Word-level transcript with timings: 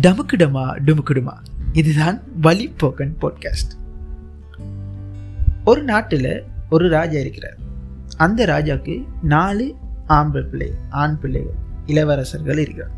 டமுக்குடமா 0.00 0.76
டுமுக்குடுமா. 0.84 1.32
இதுதான் 1.72 2.20
வழிப்போக்கன் 2.42 3.14
பாட்காஸ்ட் 3.20 3.72
ஒரு 5.64 5.82
நாட்டில் 5.82 6.44
ஒரு 6.70 6.88
ராஜா 6.88 7.18
இருக்கிறார். 7.18 7.56
அந்த 8.16 8.46
ராஜாவுக்கு 8.46 9.06
நாலு 9.22 9.74
ஆம்பளை 10.08 10.42
பிள்ளை 10.42 10.74
ஆண் 10.90 11.18
பிள்ளைகள் 11.18 11.54
இளவரசர்கள் 11.86 12.58
இருக்கிறார். 12.58 12.96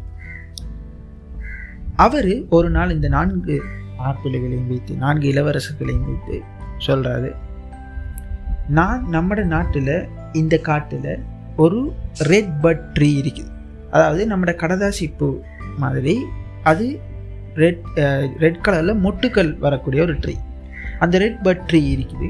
அவர் 1.97 2.49
ஒரு 2.49 2.71
நாள் 2.71 2.91
இந்த 2.91 3.09
நான்கு 3.09 3.63
ஆண் 3.97 4.17
பிள்ளைகளையும் 4.23 4.69
வைத்து 4.69 4.95
நான்கு 4.95 5.29
இளவரசர்களையும் 5.33 6.05
வைத்து 6.05 6.43
சொல்கிறாரு 6.87 7.35
நான் 8.69 9.09
நம்ம 9.09 9.35
நாட்டில் 9.35 10.09
இந்த 10.33 10.59
காட்டில் 10.59 11.25
ஒரு 11.61 11.79
ரெட் 12.31 12.53
பட் 12.61 12.85
ட்ரீ 12.95 13.09
இருக்குது. 13.21 13.51
அதாவது 13.91 14.23
நம்மட 14.27 14.51
கடதாசி 14.63 15.07
பூ 15.19 15.27
மாதிரி 15.79 16.15
அது 16.63 16.87
ரெட் 17.55 17.87
ரெட் 18.39 18.61
கலரில் 18.67 19.03
மொட்டுக்கள் 19.05 19.51
வரக்கூடிய 19.59 20.03
ஒரு 20.03 20.15
ட்ரீ 20.15 20.35
அந்த 20.99 21.19
ரெட் 21.19 21.43
பட் 21.43 21.63
ட்ரீ 21.71 21.81
இருக்குது. 21.97 22.29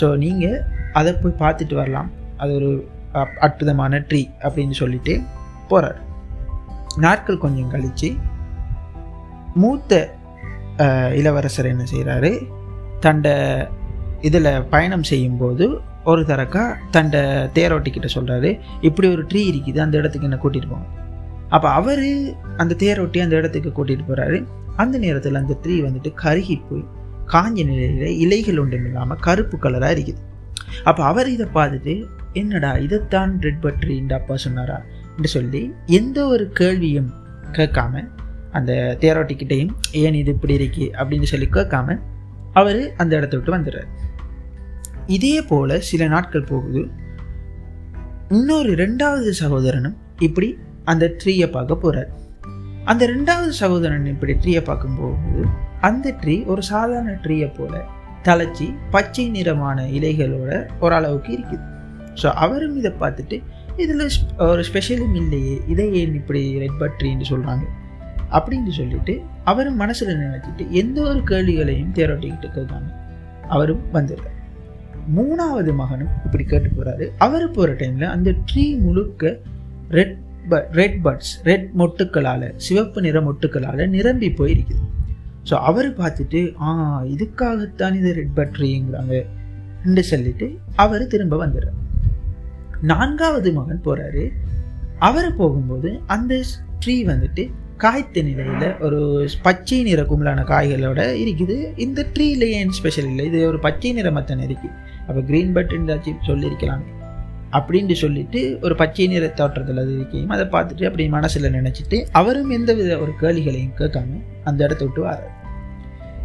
ஸோ 0.00 0.06
நீங்கள் 0.16 0.56
அதை 0.92 1.12
போய் 1.12 1.40
பார்த்துட்டு 1.42 1.74
வரலாம். 1.74 2.10
அது 2.36 2.52
ஒரு 2.54 2.70
அப்- 3.14 3.36
அற்புதமான 3.40 3.98
ட்ரீ 4.08 4.20
அப்படின்னு 4.42 4.74
சொல்லிட்டு 4.80 5.14
போகிறார் 5.68 5.98
நாட்கள் 6.96 7.38
கொஞ்சம் 7.38 7.70
கழித்து 7.70 8.08
மூத்த 9.54 9.92
இளவரசர் 11.12 11.66
என்ன 11.66 11.84
செய்கிறாரு 11.92 12.30
தண்ட 13.00 13.28
இதில் 14.28 14.50
பயணம் 14.72 15.06
செய்யும்போது 15.10 15.64
ஒரு 16.10 16.22
தரக்கா 16.30 16.62
தண்ட 16.90 17.16
தேரோட்டிக்கிட்ட 17.54 18.08
சொல்கிறாரு 18.14 18.50
இப்படி 18.88 19.06
ஒரு 19.14 19.22
ட்ரீ 19.30 19.42
இருக்குது 19.52 19.82
அந்த 19.84 19.94
இடத்துக்கு 20.00 20.28
என்ன 20.28 20.38
கூட்டிகிட்டு 20.42 20.70
போங்க. 20.72 20.88
அப்போ 21.48 21.68
அவர் 21.78 22.04
அந்த 22.62 22.72
தேரோட்டி 22.82 23.18
அந்த 23.24 23.34
இடத்துக்கு 23.40 23.70
கூட்டிகிட்டு 23.76 24.06
போகிறாரு 24.10 24.38
அந்த 24.82 24.96
நேரத்தில் 25.04 25.40
அந்த 25.40 25.54
ட்ரீ 25.64 25.74
வந்துட்டு 25.86 26.10
கருகி 26.22 26.56
போய் 26.68 26.84
காஞ்ச 27.32 27.58
நிலையில் 27.70 28.16
இலைகள் 28.24 28.60
ஒன்றும் 28.62 28.86
இல்லாமல் 28.88 29.20
கருப்பு 29.26 29.56
கலராக 29.64 29.94
இருக்குது. 29.96 30.22
அப்போ 30.88 31.02
அவர் 31.10 31.28
இதை 31.34 31.46
பார்த்துட்டு 31.54 31.94
என்னடா 32.40 32.70
இதைத்தான் 32.86 33.32
ரெட் 33.46 33.62
பட்ரின்னு 33.64 34.16
அப்பா 34.18 34.36
சொன்னாரா? 34.46 34.78
என்று 35.16 35.30
சொல்லி 35.36 35.62
எந்த 35.98 36.18
ஒரு 36.26 36.44
கேள்வியும் 36.60 37.10
கேட்காம 37.58 38.02
அந்த 38.58 38.72
தேரோட்டிக்கிட்டையும் 39.00 39.72
ஏன் 40.02 40.18
இது 40.22 40.32
இப்படி 40.36 40.54
இருக்கு? 40.60 40.86
அப்படின்னு 40.98 41.28
சொல்லி 41.32 41.48
கேட்காம 41.58 41.96
அவர் 42.60 42.80
அந்த 43.02 43.12
இடத்த 43.18 43.34
விட்டு 43.36 43.56
வந்துடுறார். 43.56 43.90
இதே 45.16 45.42
போல 45.42 45.78
சில 45.78 46.06
நாட்கள் 46.06 46.48
போகுது. 46.50 46.82
இன்னொரு 48.28 48.70
ரெண்டாவது 48.74 49.30
சகோதரனும் 49.42 49.96
இப்படி 50.18 50.48
அந்த 50.84 51.04
ட்ரீயை 51.20 51.50
பார்க்க 51.50 51.74
போறார். 51.84 52.10
அந்த 52.84 53.06
ரெண்டாவது 53.06 53.48
சகோதரன் 53.48 54.06
இப்படி 54.06 54.32
ட்ரீயை 54.32 54.62
பார்க்கும்போது 54.64 55.44
அந்த 55.80 56.14
ட்ரீ 56.22 56.46
ஒரு 56.46 56.62
சாதாரண 56.62 57.12
ட்ரீயை 57.24 57.48
போல 57.58 57.84
தழைச்சி 58.26 58.66
பச்சை 58.90 59.28
நிறமான 59.28 59.82
இலைகளோட 59.82 60.50
ஓரளவுக்கு 60.80 61.32
இருக்குது. 61.32 61.64
ஸோ 62.22 62.28
அவரும் 62.44 62.76
இதை 62.76 62.92
பார்த்துட்டு 63.00 63.36
இதில் 63.76 64.04
ஒரு 64.38 64.64
ஸ்பெஷலும் 64.68 65.16
இல்லையே 65.22 65.56
இதை 65.66 65.86
ஏன் 66.00 66.14
இப்படி 66.14 66.58
ரெட் 66.62 66.78
பட் 66.78 66.96
ட்ரீன்னு 67.00 67.30
சொல்கிறாங்க 67.30 67.64
அப்படின்னு 68.30 68.72
சொல்லிட்டு 68.80 69.14
அவரும் 69.44 69.76
மனசில் 69.76 70.20
நினைச்சிட்டு 70.22 70.70
எந்த 70.70 71.00
ஒரு 71.02 71.22
கேள்விகளையும் 71.22 71.92
தேரோட்டிக்கிட்டு 71.92 72.58
இருக்காங்க. 72.60 72.90
அவரும் 73.48 73.82
வந்துடுறார். 73.92 74.38
மூணாவது 75.16 75.72
மகனும் 75.80 76.12
இப்படி 76.24 76.44
கேட்டு 76.44 76.70
போகிறாரு 76.70 77.06
அவர் 77.26 77.46
போகிற 77.50 77.72
டைமில் 77.80 78.12
அந்த 78.14 78.30
ட்ரீ 78.50 78.64
முழுக்க 78.84 79.32
ரெட் 79.96 80.16
ரெட் 80.78 80.98
பட்ஸ் 81.02 81.32
ரெட் 81.48 81.68
மொட்டுக்களால் 81.80 82.46
சிவப்பு 82.64 83.00
நிற 83.00 83.20
மொட்டுக்களால் 83.20 83.82
நிரம்பி 83.88 84.28
போயிருக்குது. 84.40 84.82
ஸோ 85.48 85.54
அவர் 85.68 85.88
பார்த்துட்டு 86.00 86.40
ஆ 86.66 86.70
இதுக்காகத்தான் 87.14 87.96
இது 88.00 88.12
ரெட் 88.12 88.34
பட் 88.34 88.52
ட்ரீங்கிறாங்க 88.58 89.14
என்று 89.86 90.02
சொல்லிட்டு 90.02 90.46
அவர் 90.84 91.06
திரும்ப 91.06 91.38
வந்துடுறார். 91.44 91.80
நான்காவது 92.92 93.52
மகன் 93.52 93.84
போகிறாரு 93.84 94.24
அவர் 95.08 95.36
போகும்போது 95.36 95.90
அந்த 96.06 96.34
ட்ரீ 96.84 96.96
வந்துட்டு 97.12 97.44
காய்த்த 97.76 98.22
நிலையில் 98.22 98.66
ஒரு 98.86 99.28
பச்சை 99.42 99.82
நிற 99.82 100.02
கும்பலான 100.02 100.40
காய்களோட 100.50 101.00
இருக்குது. 101.22 101.56
இந்த 101.84 102.06
ட்ரீலேயே 102.14 102.58
ஏன் 102.60 102.74
ஸ்பெஷல் 102.78 103.08
இல்லை? 103.12 103.24
இது 103.26 103.38
ஒரு 103.46 103.58
பச்சை 103.58 103.90
நிறமத்தான 103.96 104.44
இருக்குது 104.48 104.83
அப்போ 105.06 105.20
க்ரீன் 105.20 105.52
பட் 105.52 105.72
இருந்தாச்சும் 105.72 106.20
சொல்லியிருக்கலாம் 106.22 106.84
அப்படின்ட்டு 107.52 107.92
சொல்லிட்டு 107.92 108.58
ஒரு 108.62 108.74
பச்சை 108.74 109.06
நிற 109.06 109.28
தோற்றத்தில் 109.28 109.78
அது 109.78 109.94
இருக்கையும் 109.94 110.28
அதை 110.28 110.44
பார்த்துட்டு 110.46 110.88
அப்படி 110.88 111.08
மனசில் 111.08 111.54
நினச்சிட்டு 111.58 112.06
அவரும் 112.12 112.50
எந்த 112.50 112.74
வித 112.74 112.98
ஒரு 112.98 113.12
கேள்விகளையும் 113.20 113.76
கேட்காம 113.78 114.20
அந்த 114.44 114.64
இடத்த 114.64 114.84
விட்டு 114.84 115.02
வரார் 115.04 115.32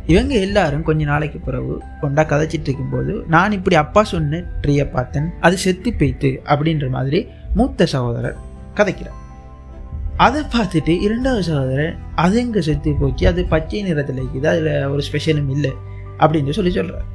இவங்க 0.05 0.33
எல்லாரும் 0.35 0.83
கொஞ்ச 0.83 1.05
நாளைக்கு 1.05 1.39
பிறகு 1.39 1.73
கொண்டா 2.01 2.23
கதைச்சிட்டு 2.23 2.69
இருக்கும்போது 2.69 3.23
நான் 3.27 3.51
இப்படி 3.51 3.75
அப்பா 3.75 4.03
சொன்ன 4.03 4.39
ட்ரீயை 4.61 4.91
பார்த்தேன். 4.91 5.27
அது 5.39 5.57
செத்து 5.57 5.93
போய்த்து 5.93 6.41
அப்படின்ற 6.45 6.89
மாதிரி 6.89 7.27
மூத்த 7.55 7.85
சகோதரர் 7.85 8.37
கதைக்கிறார். 8.75 9.19
அதை 10.15 10.41
பார்த்துட்டு 10.55 11.01
இரண்டாவது 11.01 11.43
சகோதரர் 11.43 11.93
அது 12.15 12.37
எங்கே 12.37 12.61
செத்து 12.61 12.95
போச்சு? 12.99 13.27
அது 13.27 13.45
பச்சை 13.45 13.81
நிறத்தில் 13.81 14.21
இருக்குது. 14.21 14.45
அதில் 14.45 14.85
ஒரு 14.85 15.03
ஸ்பெஷலும் 15.11 15.49
இல்லை. 15.49 15.71
அப்படின்னு 16.19 16.49
சொல்லி 16.49 16.71
சொல்கிறார் 16.71 17.07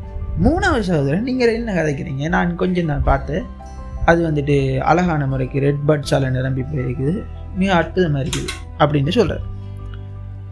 மூணாவது 0.43 0.81
சகோதரன் 0.81 1.23
நீங்கள் 1.23 1.55
என்ன 1.55 1.73
கதைக்கிறீங்க? 1.73 2.29
நான் 2.29 2.57
கொஞ்சம் 2.57 2.87
தான் 2.87 3.03
பார்த்தேன் 3.03 3.45
அது 4.05 4.31
வந்துட்டு 4.31 4.79
அழகான 4.79 5.27
முறைக்கு 5.27 5.61
ரெட் 5.61 5.83
பட்ஸால் 5.89 6.31
நிரம்பி 6.31 6.63
போயிருக்குது. 6.63 7.23
மிக 7.57 7.75
அற்புதமாக 7.75 8.25
இருக்குது 8.25 8.49
அப்படின்னு 8.79 9.09
சொல்கிறார் 9.09 9.41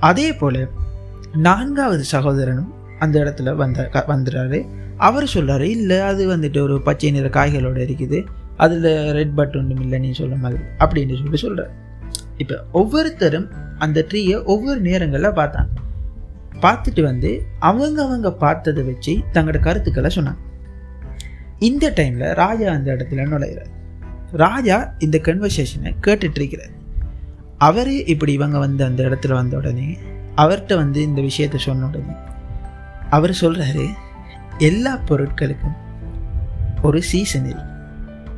அதே 0.01 0.33
போல் 0.33 0.69
நான்காவது 1.35 2.05
சகோதரனும் 2.05 2.75
அந்த 2.99 3.21
இடத்துல 3.21 3.55
வந்த 3.55 3.87
க- 3.87 4.05
வந்துடுறாரு 4.09 4.67
அவர் 4.97 5.31
சொல்கிறாரு 5.35 5.61
இல்லை 5.61 6.01
அது 6.01 6.37
வந்துட்டு 6.37 6.61
ஒரு 6.61 6.83
பச்சை 6.83 7.11
நிற 7.11 7.29
காய்களோடு 7.29 7.81
இருக்குது. 7.85 8.27
அதில் 8.57 9.13
ரெட் 9.13 9.35
பட் 9.35 9.57
ஒன்றும் 9.57 9.81
இல்லை 9.81 9.99
நீ 9.99 10.13
சொல்ல 10.13 10.35
மாதிரி 10.35 10.63
அப்படின்னு 10.79 11.23
சொல்லி 11.23 11.37
சொல்கிறார் 11.37 11.71
இப்போ 12.37 12.65
ஒவ்வொருத்தரும் 12.73 13.49
அந்த 13.79 14.07
ட்ரீயை 14.09 14.45
ஒவ்வொரு 14.45 14.81
நேரங்களில் 14.81 15.31
பார்த்தாங்க. 15.31 15.69
பார்த்துட்டு 16.63 17.03
வந்து 17.03 17.47
அவங்க 17.59 18.03
அவங்க 18.03 18.33
பார்த்ததை 18.33 18.85
வச்சு 18.85 19.23
தங்களோட 19.33 19.61
கருத்துக்களை 19.61 20.11
சொன்னாங்க. 20.15 20.41
இந்த 21.59 21.93
டைமில் 21.97 22.35
ராஜா 22.35 22.73
அந்த 22.73 22.95
இடத்துல 22.95 23.27
நுழைகிறார் 23.27 23.71
ராஜா 24.33 24.95
இந்த 24.99 25.19
கன்வர்சேஷனை 25.19 25.95
கேட்டுட்ருக்கிறார் 26.07 26.73
அவரே 27.59 28.05
இப்படி 28.05 28.33
இவங்க 28.33 28.59
வந்து 28.59 28.85
அந்த 28.85 29.03
இடத்துல 29.03 29.35
வந்த 29.35 29.57
உடனே 29.57 29.99
அவர்கிட்ட 30.37 30.77
வந்து 30.77 31.03
இந்த 31.03 31.23
விஷயத்த 31.23 31.57
சொன்ன 31.57 31.87
உடனே 31.87 32.15
அவர் 33.11 33.31
சொல்கிறாரு 33.31 33.87
எல்லா 34.59 35.01
பொருட்களுக்கும் 35.09 35.77
ஒரு 36.83 37.03
சீசன் 37.03 37.47
இருக்கு 37.47 37.71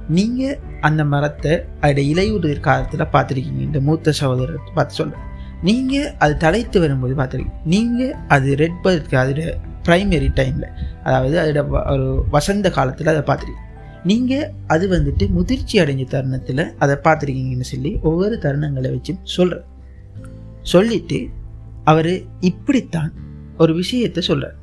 நீங்கள் 0.09 0.59
அந்த 0.81 1.05
மரத்தை 1.05 1.53
அதோட 1.81 1.99
இலையுதிர் 1.99 2.61
காலத்தில் 2.61 3.13
பார்த்துருக்கீங்க 3.13 3.61
இந்த 3.61 3.81
மூத்த 3.81 4.13
சகோதரர் 4.13 4.75
பார்த்து 4.75 4.95
சொல்கிறேன் 4.95 5.29
நீங்கள் 5.65 6.09
அது 6.19 6.35
தலைத்து 6.39 6.79
வரும்போது 6.81 7.15
பார்த்துருக்கீங்க 7.15 7.61
நீங்கள் 7.67 8.15
அது 8.29 8.57
ரெட் 8.57 8.81
பர்க்கு 8.85 9.17
அதோட 9.21 9.43
ப்ரைமரி 9.87 10.29
டைமில் 10.37 10.69
அதாவது 11.05 11.37
அதோட 11.43 11.61
வ- 11.69 11.87
ஒரு 11.93 12.07
வசந்த 12.31 12.69
காலத்தில் 12.71 13.13
அதை 13.13 13.23
பார்த்துருக்கீங்க 13.23 13.63
நீங்கள் 14.05 14.45
அது 14.67 14.85
வந்துட்டு 14.93 15.25
முதிர்ச்சி 15.31 15.77
அடைஞ்ச 15.83 16.05
தருணத்தில் 16.09 16.65
அதை 16.79 16.97
பார்த்துருக்கீங்கன்னு 17.05 17.69
சொல்லி 17.71 17.93
ஒவ்வொரு 18.03 18.37
தருணங்களை 18.43 18.91
வச்சு 18.91 19.13
சொல்கிற 19.35 19.61
சொல்லிட்டு 20.67 21.19
அவர் 21.87 22.13
இப்படித்தான் 22.43 23.11
ஒரு 23.59 23.73
விஷயத்தை 23.81 24.23
சொல்கிறார் 24.23 24.59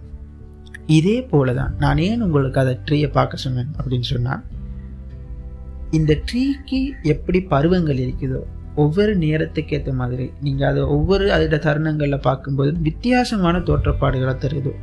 இதே 0.91 1.17
போல 1.27 1.53
தான் 1.53 1.73
நான் 1.79 1.99
ஏன் 2.05 2.23
உங்களுக்கு 2.25 2.59
அதை 2.59 2.73
ட்ரீயை 2.85 3.09
பார்க்க 3.11 3.43
சொன்னேன் 3.43 3.71
அப்படின்னு 3.77 4.07
சொன்னால் 4.09 4.41
இந்த 5.91 6.13
ட்ரீக்கு 6.27 6.79
எப்படி 7.11 7.39
பருவங்கள் 7.49 8.01
இருக்குதோ 8.01 8.41
ஒவ்வொரு 8.75 9.15
நேரத்துக்கு 9.15 9.75
ஏற்ற 9.75 9.93
மாதிரி 9.93 10.31
நீங்கள் 10.39 10.69
அதை 10.69 10.81
ஒவ்வொரு 10.81 11.31
அதோட 11.31 11.59
தருணங்களில் 11.59 12.19
பார்க்கும்போது 12.19 12.71
வித்தியாசமான 12.71 13.59
தோற்றப்பாடுகளை 13.59 14.37
தருது 14.37 14.73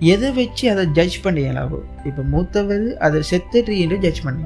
எதை 0.00 0.32
வச்சு 0.32 0.70
அதை 0.70 0.86
ஜட்ஜ் 0.86 1.22
பண்ணியலாவோ 1.24 1.80
இப்போ 2.04 2.22
மூத்தவர் 2.22 2.96
அதை 2.98 3.22
செத்த 3.22 3.62
ட்ரீ 3.66 3.76
என்று 3.78 3.98
ஜட்ஜ் 3.98 4.22
பண்ணி 4.22 4.44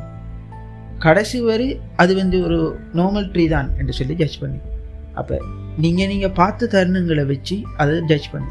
கடைசி 0.98 1.40
வரை 1.40 1.80
அது 1.96 2.14
வந்து 2.14 2.42
ஒரு 2.44 2.58
நார்மல் 2.94 3.30
ட்ரீ 3.32 3.48
தான் 3.48 3.76
என்று 3.78 3.92
சொல்லி 3.92 4.14
ஜட்ஜ் 4.14 4.40
பண்ணி 4.40 4.60
அப்போ 5.14 5.38
நீங்கள் 5.76 6.06
நீங்கள் 6.06 6.32
பார்த்த 6.32 6.66
தருணங்களை 6.66 7.26
வச்சு 7.26 7.56
அதை 7.76 8.00
ஜட்ஜ் 8.00 8.32
பண்ணி 8.32 8.50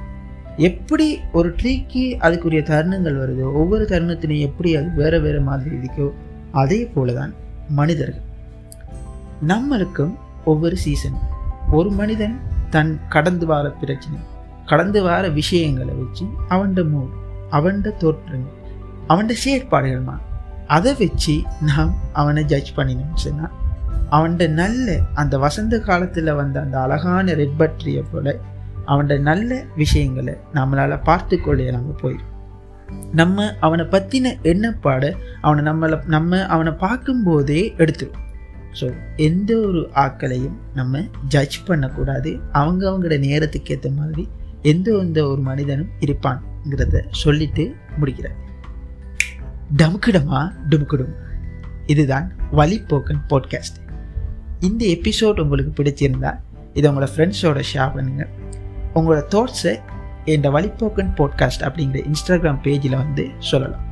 எப்படி 0.57 1.19
ஒரு 1.31 1.49
ட்ரீக்கு 1.49 2.17
அதுக்குரிய 2.19 2.61
தருணங்கள் 2.63 3.15
வருதோ 3.15 3.53
ஒவ்வொரு 3.53 3.85
தருணத்திலையும் 3.85 4.47
எப்படி 4.49 4.75
அது 4.75 4.89
வேறு 4.95 5.21
வேறு 5.21 5.41
மாதிரி 5.41 5.75
இருக்கோ 5.75 6.07
அதே 6.51 6.85
போல 6.85 7.13
தான் 7.13 7.33
மனிதர்கள். 7.69 8.25
நம்மளுக்கும் 9.47 10.13
ஒவ்வொரு 10.45 10.75
சீசன் 10.75 11.17
ஒரு 11.71 11.89
மனிதன் 11.91 12.35
தன் 12.69 12.91
கடந்து 13.09 13.45
வார 13.45 13.69
பிரச்சனை 13.69 14.19
கடந்து 14.65 15.01
வார 15.01 15.29
விஷயங்களை 15.29 15.93
வச்சு 15.95 16.25
அவன்ட 16.49 16.83
மூட் 16.83 17.13
அவன்ட 17.51 17.93
தோற்றங்கள் 17.97 18.57
அவன்ட 19.07 19.33
செயற்பாடுகள்மா 19.45 20.15
அதை 20.67 20.91
வச்சு 20.93 21.35
நாம் 21.59 21.93
அவனை 22.11 22.43
ஜட்ஜ் 22.45 22.71
பண்ணினோம்னு 22.75 23.23
சொன்னால் 23.23 23.55
அவன்ட 24.09 24.43
நல்ல 24.51 24.97
அந்த 25.13 25.37
வசந்த 25.37 25.79
காலத்தில் 25.79 26.31
வந்த 26.33 26.57
அந்த 26.61 26.77
அழகான 26.79 27.33
ரெட் 27.33 27.57
பட்ரியை 27.57 28.03
போல் 28.11 28.31
அவன்ட 28.85 29.19
நல்ல 29.19 29.61
விஷயங்களை 29.75 30.35
நம்மளால் 30.53 31.03
பார்த்து 31.03 31.37
கொள்ளையலாங்க 31.37 31.93
போயிடும் 32.01 32.35
நம்ம 33.13 33.45
அவனை 33.59 33.85
பற்றின 33.85 34.31
எண்ணப்பாடை 34.43 35.09
அவனை 35.41 35.63
நம்மளை 35.63 35.99
நம்ம 36.05 36.41
அவனை 36.45 36.71
பார்க்கும்போதே 36.71 37.61
எடுத்துரும் 37.77 38.25
ஸோ 38.71 38.93
எந்த 39.15 39.59
ஒரு 39.59 39.89
ஆக்களையும் 39.95 40.57
நம்ம 40.73 41.03
ஜட்ஜ் 41.27 41.63
பண்ணக்கூடாது. 41.63 42.39
அவங்க 42.51 42.91
அவங்களோட 42.91 43.19
நேரத்துக்கு 43.19 43.73
ஏற்ற 43.73 43.89
மாதிரி 43.89 44.27
எந்த 44.61 44.97
எந்த 44.97 45.27
ஒரு 45.27 45.41
மனிதனும் 45.41 45.89
இருப்பான்ங்கிறத 45.99 47.03
சொல்லிட்டு 47.11 47.75
முடிக்கிறார் 47.97 48.35
டமுக்கிடமா 49.75 50.51
டுமுக்கிடும் 50.69 51.13
இதுதான் 51.85 52.33
வழிப்போக்கன் 52.51 53.21
பாட்காஸ்ட் 53.27 53.77
இந்த 54.59 54.85
எபிசோட் 54.85 55.39
உங்களுக்கு 55.39 55.83
பிடிச்சிருந்தா 55.83 56.39
இதை 56.73 56.91
உங்களோட 56.91 57.07
ஃப்ரெண்ட்ஸோட 57.15 57.63
ஷேர் 57.73 57.95
பண்ணுங்கள் 57.95 58.29
உங்களோட 58.93 59.21
தாட்ஸை 59.29 59.79
இந்த 60.25 60.49
வழிப்போக்கன் 60.49 61.13
பாட்காஸ்ட் 61.15 61.61
அப்படிங்கிற 61.61 62.05
இன்ஸ்டாகிராம் 62.05 62.61
பேஜில் 62.63 62.97
வந்து 62.97 63.29
சொல்லலாம். 63.39 63.88